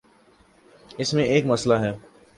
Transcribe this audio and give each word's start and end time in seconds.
اس 0.97 1.13
میں 1.13 1.23
ایک 1.23 1.45
مسئلہ 1.45 1.73
ہے۔ 1.73 1.91